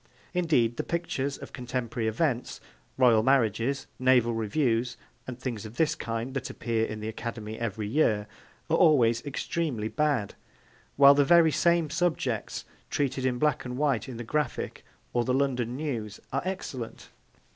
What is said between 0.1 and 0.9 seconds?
Indeed, the